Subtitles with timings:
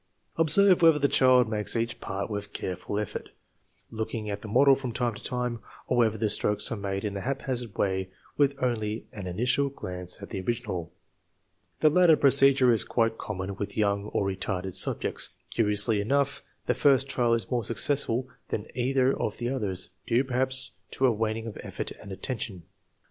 [0.35, 3.29] Observe whether the child makes each part with careful effort,
[3.91, 7.15] looking at the model from time to time, or whether the strokes are made in
[7.15, 10.91] a haphazard way with only an in itial glance at the original.
[11.81, 15.29] The latter procedure is quite common with young or retarded subjects.
[15.51, 20.71] Curiously enough, the first trial is more successful than either of the others, due perhaps
[20.93, 22.63] to a waning of effort and attention.